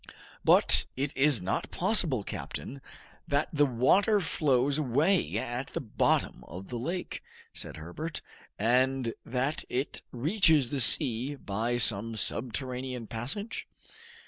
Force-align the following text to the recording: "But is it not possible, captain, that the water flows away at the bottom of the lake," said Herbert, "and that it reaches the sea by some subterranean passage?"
"But 0.43 0.87
is 0.95 1.41
it 1.41 1.43
not 1.43 1.69
possible, 1.69 2.23
captain, 2.23 2.81
that 3.27 3.49
the 3.53 3.67
water 3.67 4.19
flows 4.19 4.79
away 4.79 5.37
at 5.37 5.67
the 5.67 5.79
bottom 5.79 6.43
of 6.47 6.69
the 6.69 6.77
lake," 6.77 7.21
said 7.53 7.77
Herbert, 7.77 8.23
"and 8.57 9.13
that 9.23 9.63
it 9.69 10.01
reaches 10.11 10.71
the 10.71 10.81
sea 10.81 11.35
by 11.35 11.77
some 11.77 12.15
subterranean 12.15 13.05
passage?" 13.05 13.67